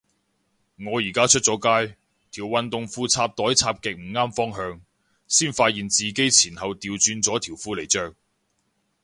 [0.83, 1.57] 我而家出咗
[1.87, 1.95] 街，
[2.31, 4.81] 條運動褲插袋插極唔啱方向，
[5.27, 8.15] 先發現自己前後掉轉咗條褲嚟着